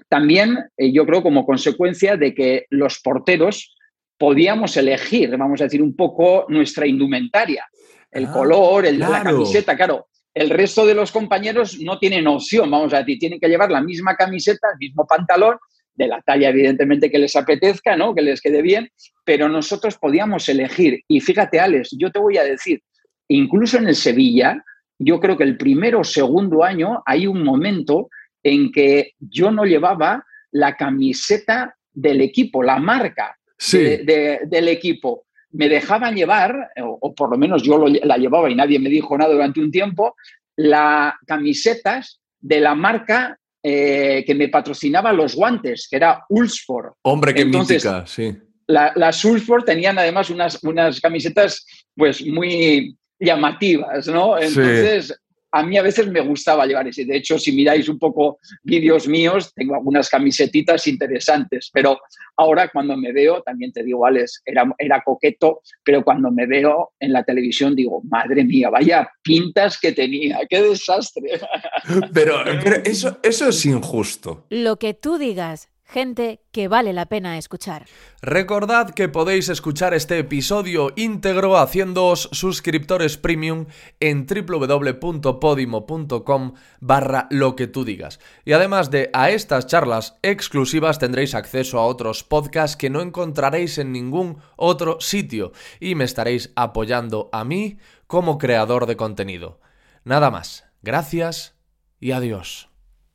También 0.09 0.59
eh, 0.76 0.91
yo 0.91 1.07
creo 1.07 1.23
como 1.23 1.47
consecuencia 1.47 2.17
de 2.17 2.35
que 2.35 2.67
los 2.71 2.99
porteros 2.99 3.76
podíamos 4.19 4.76
elegir, 4.76 5.37
vamos 5.37 5.61
a 5.61 5.65
decir, 5.65 5.81
un 5.81 5.95
poco 5.95 6.47
nuestra 6.49 6.85
indumentaria, 6.85 7.65
el 8.11 8.26
ah, 8.26 8.33
color, 8.33 8.87
el, 8.87 8.99
la 8.99 9.23
camiseta, 9.23 9.76
claro 9.76 10.09
el 10.37 10.50
resto 10.50 10.85
de 10.85 10.95
los 10.95 11.12
compañeros 11.12 11.79
no 11.81 11.99
tienen 11.99 12.27
opción, 12.27 12.70
vamos 12.70 12.92
a 12.92 12.99
decir, 12.99 13.18
tienen 13.18 13.40
que 13.40 13.49
llevar 13.49 13.70
la 13.70 13.81
misma 13.81 14.16
camiseta, 14.16 14.68
el 14.70 14.79
mismo 14.79 15.07
pantalón, 15.07 15.57
de 15.94 16.09
la 16.09 16.20
talla 16.20 16.51
evidentemente 16.51 17.11
que 17.11 17.18
les 17.18 17.35
apetezca, 17.37 17.96
¿no? 17.96 18.14
que 18.14 18.20
les 18.20 18.42
quede 18.42 18.61
bien, 18.61 18.90
pero 19.25 19.49
nosotros 19.49 19.96
podíamos 19.96 20.46
elegir. 20.51 21.01
Y 21.09 21.20
fíjate, 21.22 21.59
Alex, 21.59 21.96
yo 21.99 22.12
te 22.12 22.18
voy 22.18 22.37
a 22.37 22.44
decir, 22.44 22.83
incluso 23.29 23.79
en 23.79 23.88
el 23.88 23.94
Sevilla, 23.94 24.62
yo 24.99 25.20
creo 25.20 25.38
que 25.38 25.44
el 25.44 25.57
primero 25.57 26.01
o 26.01 26.05
segundo 26.05 26.62
año 26.62 27.03
hay 27.07 27.27
un 27.27 27.42
momento 27.42 28.11
en 28.42 28.70
que 28.72 29.12
yo 29.18 29.51
no 29.51 29.64
llevaba 29.64 30.22
la 30.51 30.77
camiseta 30.77 31.75
del 31.94 32.20
equipo, 32.20 32.62
la 32.62 32.79
marca 32.79 33.38
del 33.72 34.68
equipo 34.68 35.25
me 35.57 35.69
dejaban 35.69 36.14
llevar, 36.14 36.71
o, 36.83 37.14
por 37.14 37.31
lo 37.31 37.38
menos 37.38 37.62
yo 37.62 37.79
la 37.79 38.16
llevaba 38.19 38.51
y 38.51 38.55
nadie 38.55 38.79
me 38.79 38.90
dijo 38.90 39.16
nada 39.16 39.33
durante 39.33 39.61
un 39.61 39.71
tiempo, 39.71 40.14
las 40.57 41.14
camisetas 41.27 42.21
de 42.38 42.61
la 42.61 42.75
marca 42.75 43.38
eh, 43.62 44.23
que 44.27 44.35
me 44.35 44.49
patrocinaba 44.49 45.12
los 45.12 45.35
guantes, 45.35 45.88
que 45.90 45.97
era 45.97 46.25
Ulsport. 46.29 46.95
Hombre, 47.03 47.35
qué 47.35 47.45
mítica, 47.45 48.07
sí. 48.07 48.37
las 48.66 49.25
Ulsport 49.25 49.64
tenían 49.64 49.99
además 49.99 50.31
unas, 50.31 50.62
unas 50.62 51.01
camisetas 51.01 51.66
pues 51.95 52.25
muy 52.25 52.97
llamativas, 53.19 54.07
¿no? 54.09 54.38
Entonces, 54.38 55.19
a 55.59 55.62
mí 55.62 55.77
a 55.79 55.83
veces 55.83 56.07
me 56.09 56.21
gustaba 56.21 56.66
llevar 56.66 56.87
ese. 56.88 57.05
De 57.05 57.16
hecho, 57.16 57.38
si 57.38 57.53
miráis 57.53 57.88
un 57.88 57.99
poco 57.99 58.38
vídeos 58.62 59.09
míos, 59.09 59.53
tengo 59.55 59.75
algunas 59.75 60.09
camisetitas 60.09 60.87
interesantes, 60.87 61.71
pero 61.73 61.99
ahora 62.37 62.69
cuando 62.69 62.97
me 62.97 63.12
veo, 63.12 63.42
también 63.42 63.73
te 63.73 63.83
digo, 63.83 64.05
Alex, 64.05 64.42
era, 64.45 64.64
era 64.79 65.03
coqueto, 65.03 65.62
pero 65.83 66.05
cuando 66.05 66.31
me 66.31 66.47
veo 66.47 66.92
en 67.01 67.12
la 67.12 67.25
televisión 67.25 67.75
digo, 67.75 68.03
madre 68.05 68.45
mía, 68.45 68.69
vaya 68.69 69.09
pintas 69.23 69.79
que 69.81 69.92
tenía, 69.92 70.40
qué 70.49 70.62
desastre. 70.62 71.40
Pero, 72.12 72.37
pero 72.64 72.77
eso, 72.85 73.19
eso 73.23 73.49
es 73.49 73.64
injusto. 73.66 74.47
Lo 74.51 74.77
que 74.79 74.95
tú 74.95 75.19
digas 75.19 75.69
gente 75.87 76.42
que 76.53 76.68
vale 76.68 76.92
la 76.92 77.07
pena 77.07 77.38
escuchar. 77.38 77.87
Recordad 78.20 78.90
que 78.90 79.09
podéis 79.09 79.49
escuchar 79.49 79.94
este 79.94 80.18
episodio 80.18 80.92
íntegro 80.96 81.57
haciéndoos 81.57 82.29
suscriptores 82.33 83.16
premium 83.16 83.64
en 84.01 84.27
www.podimo.com 84.27 86.53
barra 86.81 87.29
lo 87.31 87.57
que 87.57 87.68
tú 87.68 87.85
digas. 87.85 88.20
Y 88.44 88.53
además 88.53 88.90
de 88.90 89.09
a 89.12 89.31
estas 89.31 89.66
charlas 89.66 90.16
exclusivas 90.22 90.99
tendréis 90.99 91.35
acceso 91.35 91.79
a 91.79 91.87
otros 91.87 92.25
podcasts 92.25 92.77
que 92.77 92.90
no 92.90 93.01
encontraréis 93.01 93.79
en 93.79 93.92
ningún 93.92 94.38
otro 94.57 95.01
sitio 95.01 95.53
y 95.81 95.94
me 95.94 96.05
estaréis 96.05 96.53
apoyando 96.57 97.31
a 97.33 97.44
mí 97.44 97.79
como 98.07 98.37
creador 98.38 98.87
de 98.87 98.96
contenido. 98.96 99.61
Nada 100.05 100.31
más. 100.31 100.64
Gracias 100.83 101.57
y 101.99 102.12
adiós. 102.12 102.68